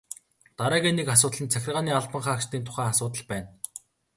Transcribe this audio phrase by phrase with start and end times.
[0.57, 3.47] Дараагийн нэг асуудал нь захиргааны албан хаагчдын тухай асуудал байна.